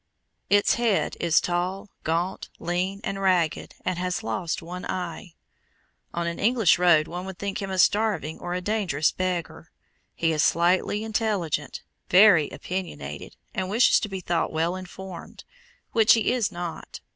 Its 0.49 0.73
head 0.81 1.15
is 1.19 1.39
tall, 1.39 1.87
gaunt, 2.03 2.49
lean, 2.57 3.01
and 3.03 3.21
ragged, 3.21 3.75
and 3.85 3.99
has 3.99 4.23
lost 4.23 4.59
one 4.63 4.83
eye. 4.87 5.35
On 6.11 6.25
an 6.25 6.39
English 6.39 6.79
road 6.79 7.07
one 7.07 7.23
would 7.27 7.37
think 7.37 7.61
him 7.61 7.69
a 7.69 7.77
starving 7.77 8.39
or 8.39 8.55
a 8.55 8.61
dangerous 8.61 9.11
beggar. 9.11 9.69
He 10.15 10.31
is 10.31 10.43
slightly 10.43 11.03
intelligent, 11.03 11.83
very 12.09 12.49
opinionated, 12.49 13.35
and 13.53 13.69
wishes 13.69 13.99
to 13.99 14.09
be 14.09 14.21
thought 14.21 14.51
well 14.51 14.75
informed, 14.75 15.43
which 15.91 16.13
he 16.15 16.31
is 16.31 16.51
not. 16.51 16.99